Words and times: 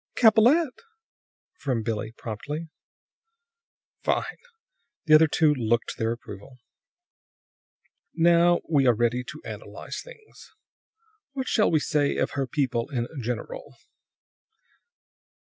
"Capellette," 0.15 0.79
from 1.59 1.83
Billie 1.83 2.11
promptly. 2.13 2.69
"Fine!" 4.01 4.39
The 5.05 5.13
other 5.13 5.27
two 5.27 5.53
looked 5.53 5.95
their 5.99 6.11
approval. 6.11 6.57
"Now, 8.15 8.61
we 8.67 8.87
are 8.87 8.95
ready 8.95 9.23
to 9.23 9.41
analyze 9.45 10.01
things. 10.03 10.53
What 11.33 11.47
shall 11.47 11.69
we 11.69 11.79
say 11.79 12.15
of 12.17 12.31
her 12.31 12.47
people 12.47 12.89
in 12.89 13.07
general?" 13.21 13.75